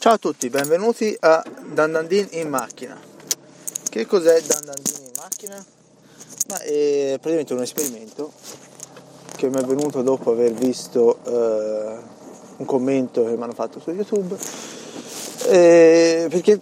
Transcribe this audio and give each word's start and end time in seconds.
Ciao 0.00 0.12
a 0.12 0.18
tutti, 0.18 0.48
benvenuti 0.48 1.16
a 1.18 1.42
Dandandin 1.72 2.28
in 2.30 2.48
macchina. 2.48 2.96
Che 3.90 4.06
cos'è 4.06 4.40
Dandandin 4.40 4.94
in 5.02 5.10
macchina? 5.16 5.64
Ma 6.48 6.60
è 6.60 7.18
praticamente 7.20 7.52
un 7.54 7.62
esperimento 7.62 8.32
che 9.34 9.48
mi 9.48 9.56
è 9.56 9.64
venuto 9.64 10.02
dopo 10.02 10.30
aver 10.30 10.52
visto 10.52 11.18
eh, 11.24 11.96
un 12.58 12.64
commento 12.64 13.24
che 13.24 13.36
mi 13.36 13.42
hanno 13.42 13.54
fatto 13.54 13.80
su 13.80 13.90
YouTube. 13.90 14.36
Eh, 15.48 16.28
perché 16.30 16.60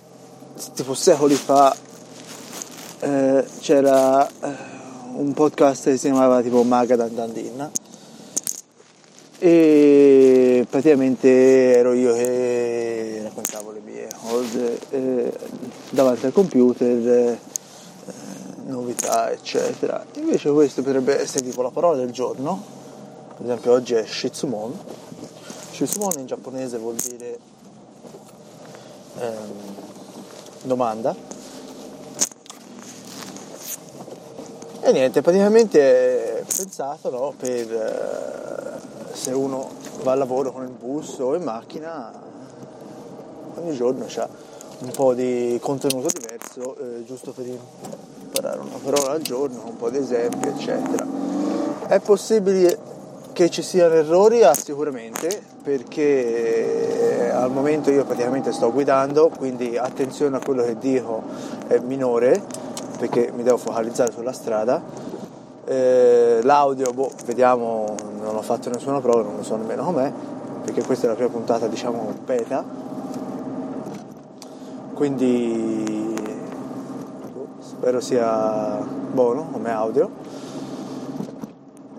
tipo 0.72 0.94
secoli 0.94 1.34
fa 1.34 1.76
eh, 3.00 3.44
c'era 3.60 4.26
eh, 4.26 4.54
un 5.12 5.34
podcast 5.34 5.84
che 5.84 5.98
si 5.98 6.06
chiamava 6.06 6.40
tipo 6.40 6.62
Maga 6.62 6.96
Dandandin 6.96 7.70
e 9.38 10.25
praticamente 10.64 11.76
ero 11.76 11.92
io 11.92 12.14
che 12.14 13.20
raccontavo 13.22 13.72
le 13.72 13.80
mie 13.80 14.08
cose 14.20 14.78
eh, 14.90 15.32
davanti 15.90 16.26
al 16.26 16.32
computer, 16.32 17.08
eh, 17.08 17.38
novità 18.66 19.30
eccetera. 19.30 20.04
Invece 20.14 20.50
questo 20.50 20.82
potrebbe 20.82 21.20
essere 21.20 21.44
tipo 21.44 21.62
la 21.62 21.70
parola 21.70 21.96
del 21.96 22.10
giorno, 22.10 22.62
per 23.36 23.44
esempio 23.44 23.72
oggi 23.72 23.94
è 23.94 24.04
Shitsumon. 24.06 24.78
Shitsumon 25.72 26.18
in 26.18 26.26
giapponese 26.26 26.78
vuol 26.78 26.94
dire 26.94 27.38
ehm, 29.18 29.52
domanda. 30.62 31.14
E 34.80 34.92
niente, 34.92 35.20
praticamente 35.20 36.38
è 36.38 36.44
pensato 36.56 37.10
no, 37.10 37.34
per 37.36 37.72
eh, 37.72 39.14
se 39.16 39.32
uno 39.32 39.75
va 40.02 40.12
al 40.12 40.18
lavoro 40.18 40.52
con 40.52 40.62
il 40.62 40.70
bus 40.70 41.18
o 41.18 41.34
in 41.34 41.42
macchina, 41.42 42.12
ogni 43.56 43.74
giorno 43.74 44.04
c'è 44.04 44.26
un 44.80 44.90
po' 44.90 45.14
di 45.14 45.58
contenuto 45.60 46.08
diverso, 46.12 46.76
eh, 46.78 47.04
giusto 47.04 47.32
per 47.32 47.46
imparare 47.46 48.58
una 48.58 48.78
parola 48.82 49.12
al 49.12 49.22
giorno, 49.22 49.62
un 49.66 49.76
po' 49.76 49.90
di 49.90 49.98
esempi, 49.98 50.48
eccetera. 50.48 51.06
È 51.86 51.98
possibile 52.00 52.78
che 53.32 53.48
ci 53.50 53.62
siano 53.62 53.94
errori? 53.94 54.42
Ah, 54.42 54.54
sicuramente, 54.54 55.42
perché 55.62 57.30
al 57.32 57.50
momento 57.50 57.90
io 57.90 58.04
praticamente 58.04 58.52
sto 58.52 58.72
guidando, 58.72 59.30
quindi 59.36 59.76
attenzione 59.76 60.36
a 60.36 60.40
quello 60.40 60.62
che 60.62 60.78
dico 60.78 61.22
è 61.66 61.78
minore, 61.78 62.42
perché 62.98 63.30
mi 63.34 63.42
devo 63.42 63.56
focalizzare 63.56 64.12
sulla 64.12 64.32
strada 64.32 65.06
eh, 65.66 66.40
l'audio, 66.42 66.92
boh, 66.92 67.10
vediamo, 67.24 67.94
non 68.26 68.34
ho 68.36 68.42
fatto 68.42 68.68
nessuna 68.70 69.00
prova, 69.00 69.22
non 69.22 69.36
lo 69.36 69.44
so 69.44 69.54
nemmeno 69.56 69.84
com'è, 69.84 70.12
perché 70.64 70.82
questa 70.82 71.06
è 71.06 71.08
la 71.08 71.14
prima 71.14 71.30
puntata, 71.30 71.68
diciamo, 71.68 72.12
beta. 72.24 72.64
Quindi 74.94 76.14
boh, 77.32 77.46
spero 77.60 78.00
sia 78.00 78.84
buono 79.12 79.48
come 79.52 79.70
audio. 79.70 80.10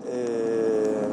Eh, 0.04 1.06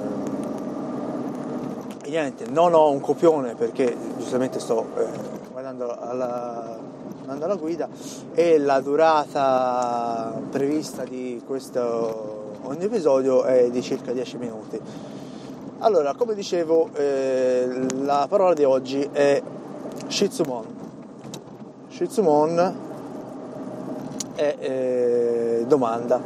e 2.04 2.10
niente, 2.10 2.48
non 2.50 2.74
ho 2.74 2.92
un 2.92 3.00
copione 3.00 3.56
perché 3.56 3.96
giustamente 4.18 4.60
sto 4.60 4.86
eh, 4.98 5.06
guardando 5.52 5.98
alla, 5.98 6.78
alla 7.26 7.56
guida 7.56 7.88
e 8.34 8.58
la 8.58 8.82
durata 8.82 10.34
prevista 10.52 11.04
di 11.04 11.42
questo 11.46 12.35
ogni 12.68 12.84
episodio 12.84 13.44
è 13.44 13.70
di 13.70 13.82
circa 13.82 14.12
10 14.12 14.38
minuti. 14.38 14.80
Allora, 15.80 16.14
come 16.16 16.34
dicevo, 16.34 16.90
eh, 16.94 17.86
la 18.02 18.26
parola 18.30 18.54
di 18.54 18.64
oggi 18.64 19.08
è 19.12 19.42
Shitsumon. 20.08 20.66
Shitsumon 21.90 22.76
è 24.36 24.56
eh, 24.60 25.66
domanda, 25.68 26.20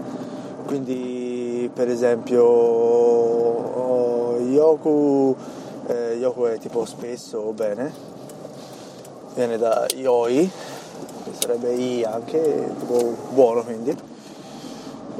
quindi 0.65 1.69
per 1.73 1.89
esempio 1.89 2.43
oh, 2.43 4.39
Yoku, 4.39 5.35
eh, 5.87 6.15
Yoku 6.19 6.43
è 6.45 6.57
tipo 6.57 6.85
spesso 6.85 7.51
bene, 7.53 7.91
viene 9.35 9.57
da 9.57 9.85
Yoi, 9.95 10.49
che 11.23 11.31
sarebbe 11.37 11.73
I 11.73 12.03
anche, 12.03 12.71
tipo 12.79 13.15
buono 13.33 13.63
quindi 13.63 14.08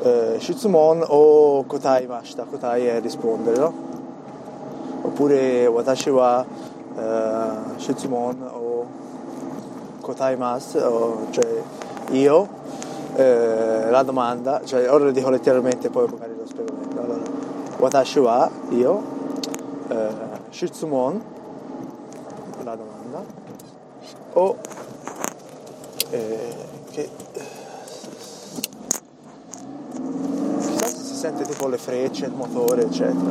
eh, 0.04 0.40
Shitsumon 0.40 1.04
o 1.08 1.64
Kotai 1.66 2.06
Mashita, 2.08 2.44
Kotai 2.44 2.86
è 2.86 3.02
rispondere, 3.02 3.58
no? 3.58 3.74
Oppure 5.02 5.66
Watashi 5.68 6.10
wa 6.10 6.46
eh, 6.98 7.78
Shitsumon 7.78 8.42
o 8.52 8.86
Kotai 10.02 10.36
Mas, 10.36 10.76
o, 10.76 11.28
cioè 11.32 11.62
io, 12.12 12.48
eh, 13.16 13.90
la 13.90 14.04
domanda, 14.04 14.62
cioè 14.64 14.90
ora 14.92 15.06
lo 15.06 15.12
dico 15.12 15.30
letteralmente 15.30 15.90
poi 15.90 16.08
magari 16.10 16.36
lo 16.36 16.46
spiego 16.46 16.74
meglio. 16.74 17.02
Allora, 17.02 17.22
Watashi 17.78 18.20
wa, 18.20 18.50
io, 18.70 19.02
eh, 19.90 20.08
Shitsumon, 20.50 21.22
la 22.64 22.76
domanda, 22.76 23.24
o 24.34 24.56
eh, 26.12 26.56
che 26.92 27.10
sente 31.20 31.44
tipo 31.44 31.68
le 31.68 31.78
frecce, 31.78 32.28
il 32.28 32.32
motore, 32.32 32.84
eccetera. 32.84 33.30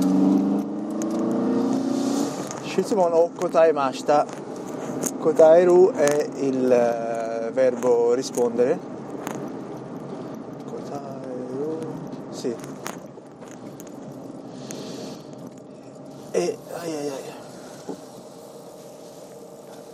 Shitsumon 2.65 3.13
o 3.15 3.31
Kotai 3.35 3.73
Mashita. 3.73 4.27
Kotairu 5.19 5.93
è 5.93 6.29
il 6.41 6.71
eh, 6.71 7.51
verbo 7.51 8.13
rispondere. 8.13 8.79
Kotairu, 10.67 11.79
sì. 12.29 12.55
E 16.33 16.59
ai 16.75 16.95
ai 16.95 17.09
ai. 17.09 17.37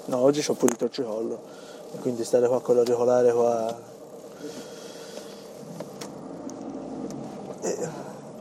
No, 0.06 0.16
oggi 0.19 0.44
ho 0.44 0.55
pulito 0.55 0.87
il 0.87 0.91
cicollo, 0.91 1.38
quindi 2.00 2.25
stare 2.25 2.49
qua 2.49 2.61
con 2.61 2.75
l'auricolare 2.75 3.32
qua 3.32 3.93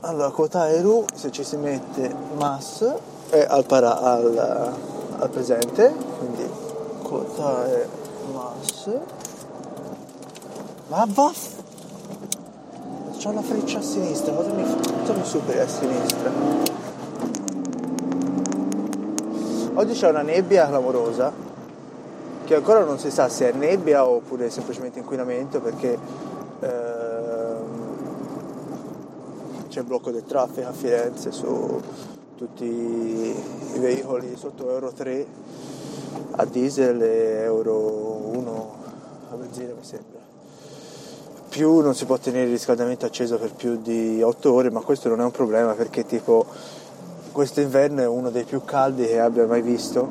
Allora, 0.05 0.31
quota 0.31 0.69
Eru, 0.69 1.05
se 1.15 1.31
ci 1.31 1.45
si 1.45 1.55
mette 1.55 2.13
mass, 2.35 2.83
è 3.29 3.45
al, 3.47 3.63
para, 3.63 4.01
al, 4.01 4.73
al 5.17 5.29
presente, 5.29 5.95
quindi 6.17 6.45
quota 7.01 7.65
è 7.65 7.87
mass. 8.33 8.89
Ma 10.87 11.05
vaff! 11.07 11.47
C'ho 13.17 13.31
la 13.31 13.41
freccia 13.41 13.79
a 13.79 13.81
sinistra, 13.81 14.33
fatemi, 14.33 14.65
fatemi 14.65 15.23
superi 15.23 15.59
a 15.59 15.67
sinistra. 15.69 16.31
Oggi 19.75 19.93
c'è 19.93 20.09
una 20.09 20.21
nebbia 20.21 20.67
clamorosa, 20.67 21.31
che 22.43 22.55
ancora 22.55 22.83
non 22.83 22.99
si 22.99 23.09
sa 23.09 23.29
se 23.29 23.51
è 23.51 23.53
nebbia 23.53 24.05
oppure 24.05 24.49
semplicemente 24.49 24.99
inquinamento, 24.99 25.61
perché... 25.61 25.97
Eh, 26.59 26.92
c'è 29.73 29.79
il 29.79 29.85
blocco 29.87 30.11
del 30.11 30.23
traffico 30.23 30.67
a 30.67 30.71
Firenze 30.71 31.31
su 31.31 31.81
tutti 32.37 32.63
i 32.63 33.79
veicoli 33.79 34.35
sotto 34.35 34.69
Euro 34.69 34.91
3 34.91 35.25
a 36.35 36.45
diesel 36.45 37.01
e 37.01 37.41
Euro 37.41 38.29
1 38.35 38.75
a 39.31 39.35
benzina 39.35 39.73
mi 39.73 39.83
sembra. 39.83 40.19
Più 41.49 41.79
non 41.79 41.95
si 41.95 42.05
può 42.05 42.19
tenere 42.19 42.45
il 42.45 42.51
riscaldamento 42.51 43.07
acceso 43.07 43.39
per 43.39 43.53
più 43.53 43.81
di 43.81 44.21
8 44.21 44.53
ore, 44.53 44.69
ma 44.69 44.81
questo 44.81 45.09
non 45.09 45.21
è 45.21 45.23
un 45.23 45.31
problema 45.31 45.73
perché 45.73 46.05
tipo 46.05 46.45
questo 47.31 47.59
inverno 47.59 48.01
è 48.01 48.07
uno 48.07 48.29
dei 48.29 48.43
più 48.43 48.63
caldi 48.63 49.07
che 49.07 49.19
abbia 49.19 49.47
mai 49.47 49.63
visto, 49.63 50.07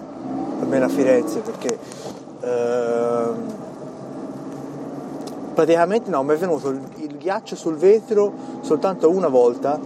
almeno 0.58 0.86
a 0.86 0.88
Firenze, 0.88 1.38
perché 1.38 1.78
ehm, 2.40 3.61
praticamente 5.54 6.10
no, 6.10 6.22
mi 6.22 6.34
è 6.34 6.36
venuto 6.36 6.68
il, 6.68 6.80
il 6.96 7.16
ghiaccio 7.16 7.56
sul 7.56 7.76
vetro 7.76 8.32
soltanto 8.60 9.10
una 9.10 9.28
volta 9.28 9.78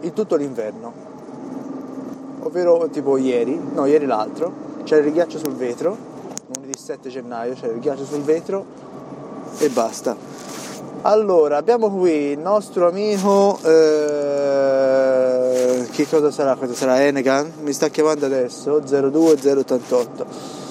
in 0.00 0.12
tutto 0.12 0.36
l'inverno, 0.36 0.92
ovvero 2.40 2.88
tipo 2.90 3.16
ieri, 3.16 3.58
no 3.72 3.86
ieri 3.86 4.06
l'altro, 4.06 4.52
c'era 4.84 5.04
il 5.06 5.12
ghiaccio 5.12 5.38
sul 5.38 5.54
vetro, 5.54 5.96
lunedì 6.54 6.78
7 6.78 7.08
gennaio 7.08 7.54
c'era 7.54 7.72
il 7.72 7.80
ghiaccio 7.80 8.04
sul 8.04 8.20
vetro 8.20 8.64
e 9.58 9.68
basta. 9.70 10.14
Allora, 11.02 11.58
abbiamo 11.58 11.90
qui 11.90 12.30
il 12.30 12.38
nostro 12.38 12.88
amico, 12.88 13.58
eh, 13.62 14.84
che 15.90 16.08
cosa 16.08 16.30
sarà? 16.30 16.54
Cosa 16.54 16.72
sarà 16.72 17.04
Enegan? 17.04 17.52
Mi 17.60 17.74
sta 17.74 17.88
chiamando 17.88 18.24
adesso, 18.24 18.78
02088 18.78 20.63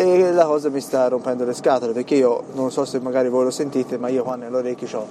e 0.00 0.32
la 0.32 0.46
cosa 0.46 0.70
mi 0.70 0.80
sta 0.80 1.08
rompendo 1.08 1.44
le 1.44 1.52
scatole 1.52 1.92
perché 1.92 2.14
io 2.14 2.44
non 2.54 2.70
so 2.70 2.86
se 2.86 2.98
magari 3.00 3.28
voi 3.28 3.44
lo 3.44 3.50
sentite 3.50 3.98
ma 3.98 4.08
io 4.08 4.22
qua 4.22 4.34
nell'orecchio 4.34 4.88
ho 4.98 5.06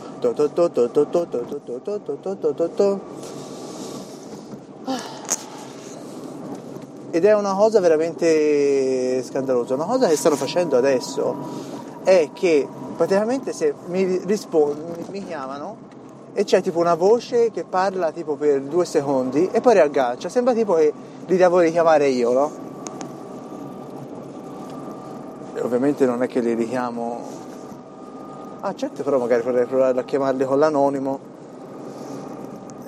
ed 7.11 7.23
è 7.23 7.35
una 7.35 7.53
cosa 7.53 7.79
veramente 7.79 9.21
scandalosa. 9.23 9.75
Una 9.75 9.85
cosa 9.85 10.07
che 10.07 10.15
stanno 10.15 10.35
facendo 10.35 10.75
adesso 10.75 11.35
è 12.03 12.29
che 12.33 12.67
praticamente 12.97 13.53
se 13.53 13.75
mi 13.87 14.21
rispondono, 14.25 14.95
mi 15.11 15.23
chiamano 15.23 15.77
e 16.33 16.43
c'è 16.45 16.63
tipo 16.63 16.79
una 16.79 16.95
voce 16.95 17.51
che 17.51 17.63
parla 17.63 18.11
tipo 18.11 18.35
per 18.35 18.61
due 18.61 18.85
secondi 18.85 19.49
e 19.51 19.61
poi 19.61 19.73
riaggancia. 19.73 20.29
Sembra 20.29 20.53
tipo 20.53 20.73
che 20.73 20.91
li 21.27 21.37
devo 21.37 21.59
richiamare 21.59 22.07
io, 22.07 22.31
no? 22.31 22.68
Ovviamente 25.61 26.05
non 26.05 26.23
è 26.23 26.27
che 26.27 26.39
li 26.39 26.53
richiamo. 26.53 27.47
Ah 28.61 28.73
certo, 28.75 29.03
però 29.03 29.17
magari 29.17 29.41
vorrei 29.41 29.65
provare 29.65 29.99
a 29.99 30.03
chiamarli 30.03 30.45
con 30.45 30.59
l'anonimo. 30.59 31.19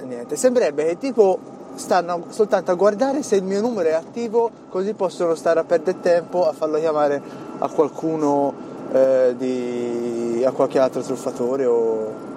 Niente. 0.03 0.35
Sembrerebbe 0.35 0.85
che 0.85 0.97
tipo 0.97 1.39
stanno 1.75 2.25
soltanto 2.29 2.71
a 2.71 2.75
guardare 2.75 3.23
se 3.23 3.38
il 3.38 3.44
mio 3.44 3.62
numero 3.62 3.89
è 3.89 3.94
attivo, 3.94 4.50
così 4.69 4.94
possono 4.94 5.35
stare 5.35 5.59
a 5.59 5.63
perdere 5.63 6.00
tempo 6.01 6.47
a 6.47 6.51
farlo 6.51 6.77
chiamare 6.77 7.21
a 7.59 7.69
qualcuno 7.69 8.53
eh, 8.91 9.35
di, 9.38 10.44
a 10.45 10.51
qualche 10.51 10.79
altro 10.79 11.01
truffatore 11.01 11.65
o 11.65 12.29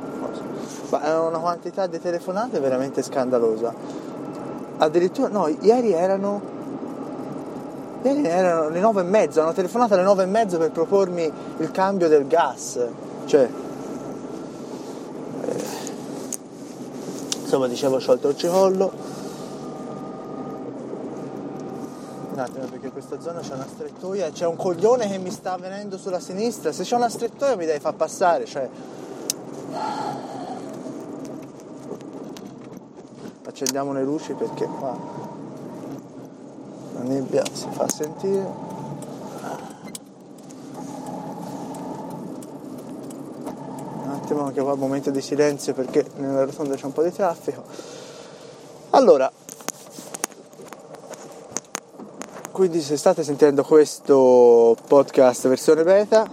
ma 0.90 1.02
è 1.02 1.18
una 1.18 1.38
quantità 1.38 1.86
di 1.86 2.00
telefonate 2.00 2.60
veramente 2.60 3.02
scandalosa. 3.02 3.74
Addirittura, 4.78 5.28
no, 5.28 5.48
ieri 5.60 5.92
erano. 5.92 6.53
Erano 8.06 8.68
le 8.68 8.80
nove 8.80 9.00
e 9.00 9.04
mezzo, 9.04 9.40
hanno 9.40 9.54
telefonato 9.54 9.94
alle 9.94 10.02
nove 10.02 10.24
e 10.24 10.26
mezzo 10.26 10.58
per 10.58 10.70
propormi 10.70 11.32
il 11.56 11.70
cambio 11.70 12.06
del 12.08 12.26
gas. 12.26 12.86
Cioè. 13.24 13.48
Eh, 15.40 15.62
insomma, 17.40 17.66
dicevo, 17.66 17.96
ho 17.96 17.98
sciolto 17.98 18.28
il 18.28 18.36
cicollo. 18.36 18.92
Un 22.32 22.38
attimo 22.38 22.66
perché 22.66 22.86
in 22.86 22.92
questa 22.92 23.18
zona 23.20 23.40
c'è 23.40 23.54
una 23.54 23.66
strettoia 23.66 24.30
c'è 24.32 24.44
un 24.44 24.56
coglione 24.56 25.08
che 25.08 25.18
mi 25.18 25.30
sta 25.30 25.56
venendo 25.56 25.96
sulla 25.96 26.20
sinistra. 26.20 26.72
Se 26.72 26.82
c'è 26.82 26.96
una 26.96 27.08
strettoia 27.08 27.56
mi 27.56 27.64
devi 27.64 27.80
far 27.80 27.94
passare, 27.94 28.44
cioè. 28.44 28.68
accendiamo 33.46 33.92
le 33.92 34.02
luci 34.02 34.32
perché 34.32 34.66
qua 34.66 35.33
nebbia 37.04 37.42
si 37.52 37.66
fa 37.70 37.88
sentire 37.88 38.46
un 44.02 44.10
attimo 44.10 44.44
anche 44.44 44.60
qua 44.60 44.72
un 44.72 44.78
momento 44.78 45.10
di 45.10 45.20
silenzio 45.20 45.74
perché 45.74 46.04
nella 46.16 46.44
rotonda 46.44 46.74
c'è 46.74 46.84
un 46.84 46.92
po' 46.92 47.02
di 47.02 47.12
traffico 47.12 47.62
allora 48.90 49.30
quindi 52.50 52.80
se 52.80 52.96
state 52.96 53.22
sentendo 53.22 53.62
questo 53.62 54.76
podcast 54.86 55.48
versione 55.48 55.82
beta 55.82 56.28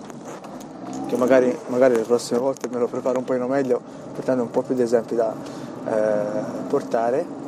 che 1.07 1.17
magari, 1.17 1.55
magari 1.67 1.95
le 1.95 2.03
prossime 2.03 2.39
volte 2.39 2.69
me 2.69 2.79
lo 2.79 2.87
preparo 2.87 3.19
un 3.19 3.25
po' 3.25 3.33
meglio 3.47 3.81
portando 4.13 4.43
un 4.43 4.51
po' 4.51 4.61
più 4.61 4.75
di 4.75 4.81
esempi 4.81 5.15
da, 5.15 5.33
eh, 5.85 6.67
portare. 6.67 7.40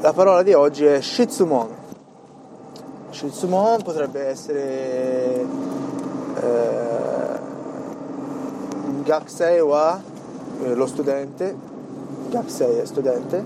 La 0.00 0.12
parola 0.12 0.42
di 0.42 0.52
oggi 0.52 0.84
è 0.84 1.00
Shitsumon. 1.00 1.68
Shitsumon 3.10 3.82
potrebbe 3.82 4.26
essere 4.26 5.40
eh, 6.38 7.38
Gakusei 9.02 9.60
wa 9.60 9.98
eh, 10.62 10.74
lo 10.74 10.86
studente, 10.86 11.56
Gakusei 12.28 12.78
è 12.78 12.84
studente, 12.84 13.44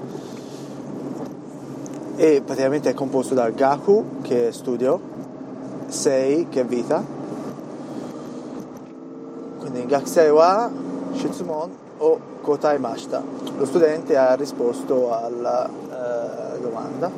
e 2.16 2.42
praticamente 2.44 2.90
è 2.90 2.94
composto 2.94 3.34
da 3.34 3.48
Gaku 3.50 4.20
che 4.22 4.48
è 4.48 4.52
studio, 4.52 5.00
Sei 5.86 6.48
che 6.48 6.62
è 6.62 6.64
vita, 6.64 7.02
quindi 9.60 9.86
Gakusei 9.86 10.30
wa 10.30 10.68
Shitsumon 11.14 11.70
o 11.98 12.20
Kotai 12.40 12.78
Mashita. 12.80 13.22
Lo 13.56 13.64
studente 13.64 14.16
ha 14.16 14.34
risposto 14.34 15.14
alla 15.14 15.89
eh, 16.00 16.58
domanda, 16.60 17.10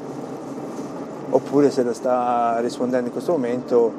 oppure 1.30 1.70
se 1.70 1.82
lo 1.82 1.92
sta 1.92 2.58
rispondendo 2.60 3.06
in 3.06 3.12
questo 3.12 3.32
momento, 3.32 3.92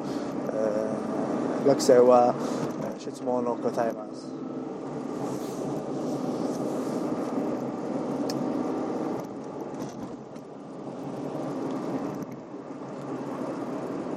eh, 0.52 1.64
Gakusewa 1.64 2.32
eh, 2.32 2.98
Shitsumon 2.98 3.46
o 3.46 3.56
Kotai 3.56 3.92
Mashita. 3.94 4.32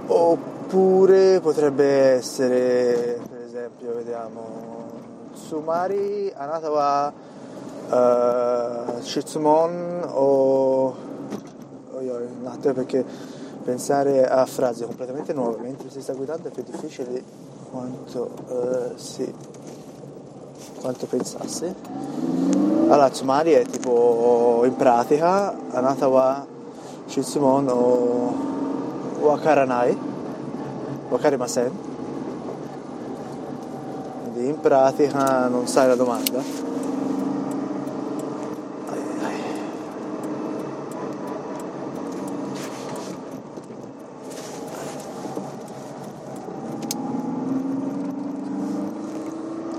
Oppure 0.10 1.40
potrebbe 1.40 1.86
essere, 1.86 3.20
per 3.30 3.42
esempio, 3.46 3.94
vediamo, 3.96 4.86
Sumari, 5.34 6.32
Anata 6.36 6.70
wa 6.70 7.14
uh, 7.90 9.02
Shitsumon 9.02 10.08
o... 10.12 10.96
Oh, 11.92 12.02
io, 12.02 12.16
un 12.16 12.48
attimo 12.48 12.74
perché 12.74 13.04
pensare 13.64 14.28
a 14.28 14.46
frasi 14.46 14.86
completamente 14.86 15.34
nuove 15.34 15.58
mentre 15.62 15.90
si 15.90 16.02
sta 16.02 16.14
guidando 16.14 16.48
è 16.48 16.52
più 16.52 16.64
difficile 16.64 17.10
di 17.10 17.24
quanto, 17.72 18.32
uh, 18.48 18.98
sì, 18.98 19.34
quanto 20.80 21.06
pensassi. 21.06 21.74
Allora, 22.90 23.10
Tsumari 23.10 23.52
è 23.52 23.64
tipo 23.64 24.62
in 24.64 24.76
pratica 24.76 25.54
Anata 25.72 26.08
wa 26.08 26.46
Shitsumon 27.06 27.68
o 27.70 28.34
Wakaranai, 29.20 29.98
Wakarimasen 31.10 31.88
quindi 34.38 34.50
in 34.50 34.60
pratica 34.60 35.48
non 35.48 35.68
sai 35.68 35.88
la 35.88 35.96
domanda. 35.96 36.44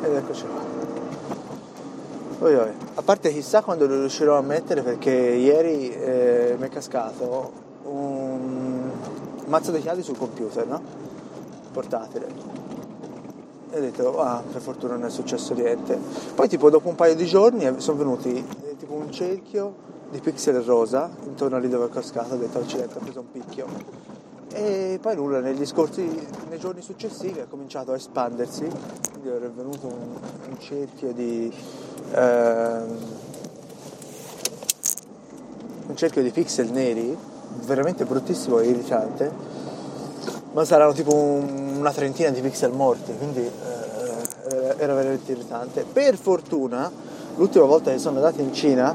Ed 0.03 0.15
eccoci 0.15 0.45
qua. 0.45 2.47
Oi, 2.47 2.55
oi. 2.55 2.71
A 2.95 2.98
parte 3.09 3.33
chissà 3.33 3.63
quando 3.63 3.87
lo 3.87 4.01
riuscirò 4.01 4.37
a 4.37 4.43
mettere 4.43 4.83
perché 4.83 5.11
ieri 5.11 5.91
eh, 5.91 6.57
mi 6.59 6.67
è 6.67 6.69
cascato 6.69 7.53
un 7.85 8.91
mazzo 9.47 9.71
di 9.73 9.81
chiavi 9.81 10.03
sul 10.03 10.19
computer, 10.19 10.67
no? 10.67 10.83
Portatile. 11.73 12.27
E 13.71 13.79
ho 13.79 13.81
detto 13.81 14.21
ah 14.21 14.43
per 14.53 14.61
fortuna 14.61 14.97
non 14.97 15.07
è 15.07 15.09
successo 15.09 15.55
niente. 15.55 15.99
Poi 16.35 16.49
tipo 16.49 16.69
dopo 16.69 16.91
un 16.91 16.97
paio 16.97 17.15
di 17.15 17.25
giorni 17.25 17.81
sono 17.81 17.97
venuti 17.97 18.45
eh, 18.67 18.77
tipo 18.77 18.93
un 18.93 19.11
cerchio 19.11 19.75
di 20.11 20.21
pixel 20.21 20.61
rosa 20.61 21.09
intorno 21.25 21.57
a 21.57 21.61
lì 21.61 21.71
dove 21.71 21.85
ho 21.85 21.89
cascato 21.89 22.35
ho 22.35 22.37
detto 22.37 22.59
accidenti 22.59 22.95
ho 22.95 23.01
preso 23.01 23.21
un 23.21 23.31
picchio. 23.31 23.67
E 24.53 24.99
poi 25.01 25.17
nulla 25.17 25.41
negli 25.41 25.65
scorsi 25.65 26.03
nei 26.51 26.59
giorni 26.59 26.83
successivi 26.83 27.41
ha 27.41 27.47
cominciato 27.47 27.93
a 27.93 27.95
espandersi 27.95 28.69
quindi 29.13 29.29
è 29.31 29.51
venuto 29.51 29.87
un, 29.87 30.15
un 30.51 30.59
cerchio 30.61 31.15
di 31.15 31.51
ehm, 32.13 32.99
un 35.87 35.97
cerchio 35.97 36.23
di 36.23 36.31
pixel 36.31 36.71
neri 36.71 37.17
veramente 37.65 38.05
bruttissimo 38.05 38.59
e 38.61 38.69
irritante 38.69 39.57
ma 40.53 40.65
saranno 40.65 40.93
tipo 40.93 41.15
un, 41.15 41.77
una 41.79 41.93
trentina 41.93 42.31
di 42.31 42.41
pixel 42.41 42.73
morti, 42.73 43.15
quindi 43.17 43.41
eh, 43.41 44.75
era 44.77 44.95
veramente 44.95 45.33
irritante. 45.33 45.85
Per 45.85 46.17
fortuna, 46.17 46.91
l'ultima 47.37 47.65
volta 47.65 47.91
che 47.91 47.99
sono 47.99 48.17
andato 48.17 48.41
in 48.41 48.53
Cina, 48.53 48.93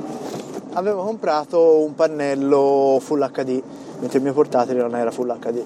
avevo 0.74 1.04
comprato 1.04 1.78
un 1.80 1.96
pannello 1.96 3.00
Full 3.02 3.32
HD, 3.32 3.62
mentre 4.00 4.18
il 4.18 4.24
mio 4.24 4.34
portatile 4.34 4.82
non 4.82 4.96
era 4.96 5.12
Full 5.12 5.40
HD. 5.40 5.64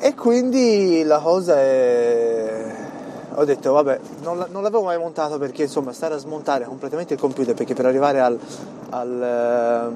E 0.00 0.14
quindi 0.14 1.02
la 1.04 1.18
cosa 1.20 1.60
è... 1.60 2.83
Ho 3.36 3.44
detto, 3.44 3.72
vabbè, 3.72 3.98
non, 4.22 4.46
non 4.50 4.62
l'avevo 4.62 4.84
mai 4.84 4.96
montato 4.96 5.38
perché 5.38 5.62
insomma 5.62 5.92
stare 5.92 6.14
a 6.14 6.18
smontare 6.18 6.64
completamente 6.66 7.14
il 7.14 7.20
computer, 7.20 7.54
perché 7.54 7.74
per 7.74 7.86
arrivare 7.86 8.20
al, 8.20 8.38
al, 8.90 9.88
um, 9.90 9.94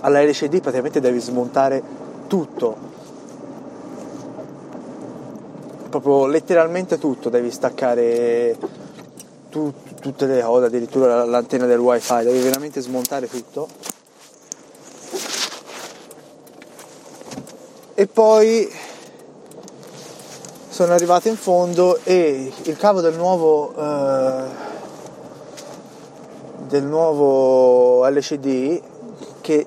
alla 0.00 0.22
LCD 0.22 0.60
praticamente 0.60 1.00
devi 1.00 1.20
smontare 1.20 1.80
tutto, 2.26 2.76
proprio 5.90 6.26
letteralmente 6.26 6.98
tutto, 6.98 7.28
devi 7.28 7.52
staccare 7.52 8.58
tu, 9.48 9.72
tutte 10.00 10.26
le 10.26 10.42
cose, 10.42 10.66
addirittura 10.66 11.24
l'antenna 11.24 11.66
del 11.66 11.78
wifi, 11.78 12.24
devi 12.24 12.40
veramente 12.40 12.80
smontare 12.80 13.28
tutto. 13.28 13.68
E 17.94 18.06
poi 18.08 18.68
sono 20.70 20.92
arrivato 20.92 21.26
in 21.26 21.36
fondo 21.36 21.98
e 22.04 22.50
il 22.62 22.76
cavo 22.76 23.00
del 23.00 23.16
nuovo 23.16 23.74
eh, 23.76 24.68
del 26.68 26.84
nuovo 26.84 28.08
LCD 28.08 28.80
che 29.40 29.66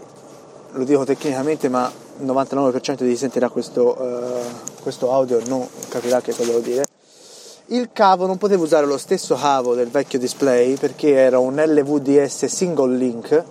lo 0.72 0.84
dico 0.86 1.04
tecnicamente 1.04 1.68
ma 1.68 1.92
il 2.20 2.26
99% 2.26 3.04
di 3.04 3.10
chi 3.10 3.18
sentirà 3.18 3.50
questo, 3.50 3.98
uh, 4.00 4.82
questo 4.82 5.12
audio 5.12 5.42
non 5.48 5.68
capirà 5.90 6.22
che 6.22 6.34
cosa 6.34 6.52
vuol 6.52 6.62
dire. 6.62 6.86
Il 7.68 7.90
cavo 7.92 8.26
non 8.26 8.38
potevo 8.38 8.64
usare 8.64 8.86
lo 8.86 8.98
stesso 8.98 9.36
cavo 9.36 9.74
del 9.74 9.90
vecchio 9.90 10.20
display 10.20 10.76
perché 10.78 11.14
era 11.14 11.40
un 11.40 11.56
LVDS 11.56 12.46
single 12.46 12.96
link. 12.96 13.44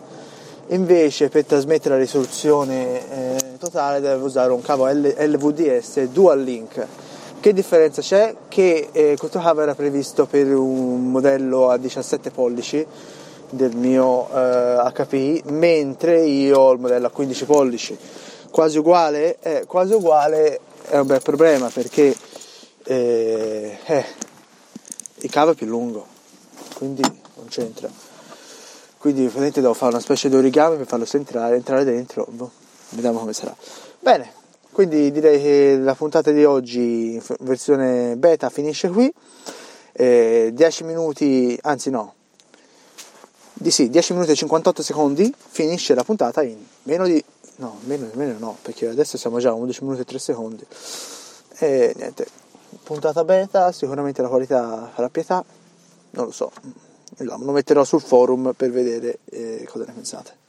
Invece 0.68 1.28
per 1.28 1.44
trasmettere 1.44 1.97
la 1.97 2.00
risoluzione 2.00 3.11
eh, 3.11 3.59
totale 3.59 4.00
dovevo 4.00 4.25
usare 4.25 4.52
un 4.52 4.62
cavo 4.62 4.87
L- 4.87 5.14
LVDS 5.18 6.04
dual 6.04 6.40
link 6.40 6.87
che 7.42 7.52
differenza 7.52 8.00
c'è? 8.00 8.37
che 8.46 8.88
eh, 8.92 9.16
questo 9.18 9.40
cavo 9.40 9.62
era 9.62 9.75
previsto 9.75 10.26
per 10.26 10.46
un 10.54 11.11
modello 11.11 11.70
a 11.70 11.76
17 11.76 12.30
pollici 12.30 12.87
del 13.50 13.76
mio 13.76 14.28
eh, 14.32 14.92
HPI 14.94 15.42
mentre 15.49 16.22
io 16.22 16.58
ho 16.58 16.72
il 16.72 16.78
modello 16.78 17.08
a 17.08 17.11
15 17.11 17.44
pollici 17.44 17.99
quasi 18.52 18.78
uguale? 18.78 19.38
Eh, 19.40 19.64
quasi 19.66 19.92
uguale 19.94 20.61
è 20.87 20.99
un 20.99 21.06
bel 21.06 21.22
problema 21.22 21.68
perché 21.68 22.14
eh, 22.84 23.78
eh, 23.84 24.04
il 25.16 25.30
cavo 25.30 25.52
è 25.52 25.54
più 25.54 25.66
lungo, 25.66 26.06
quindi 26.76 27.02
non 27.02 27.46
c'entra. 27.49 27.88
Quindi 28.99 29.25
ovviamente 29.25 29.61
devo 29.61 29.75
fare 29.75 29.92
una 29.92 30.00
specie 30.00 30.28
di 30.28 30.37
origami 30.37 30.76
per 30.76 30.87
farlo 30.87 31.06
entrare, 31.11 31.56
entrare 31.56 31.82
dentro, 31.82 32.25
boh, 32.28 32.50
vediamo 32.90 33.18
come 33.18 33.32
sarà. 33.32 33.56
Bene, 33.99 34.32
quindi 34.72 35.10
direi 35.10 35.40
che 35.40 35.76
la 35.78 35.94
puntata 35.94 36.30
di 36.30 36.44
oggi, 36.44 37.20
versione 37.40 38.16
beta, 38.16 38.48
finisce 38.48 38.88
qui. 38.88 39.12
Eh, 39.92 40.50
10 40.54 40.84
minuti, 40.84 41.58
anzi 41.62 41.90
no, 41.90 42.14
di 43.52 43.70
sì, 43.70 43.90
10 43.90 44.14
minuti 44.14 44.32
e 44.32 44.34
58 44.34 44.82
secondi, 44.82 45.32
finisce 45.36 45.94
la 45.94 46.02
puntata 46.02 46.42
in 46.42 46.56
meno 46.84 47.04
di... 47.04 47.22
no, 47.56 47.78
meno, 47.84 48.08
meno 48.14 48.38
no, 48.38 48.56
perché 48.62 48.88
adesso 48.88 49.18
siamo 49.18 49.38
già 49.38 49.50
a 49.50 49.54
11 49.54 49.84
minuti 49.84 50.00
e 50.00 50.04
3 50.04 50.18
secondi. 50.18 50.66
E 51.58 51.92
niente, 51.96 52.26
puntata 52.82 53.24
beta, 53.24 53.70
sicuramente 53.72 54.22
la 54.22 54.28
qualità 54.28 54.90
farà 54.92 55.10
pietà, 55.10 55.44
non 56.10 56.24
lo 56.24 56.32
so, 56.32 56.50
lo 57.18 57.52
metterò 57.52 57.84
sul 57.84 58.00
forum 58.00 58.54
per 58.56 58.70
vedere 58.70 59.18
eh, 59.26 59.66
cosa 59.68 59.84
ne 59.84 59.92
pensate. 59.92 60.40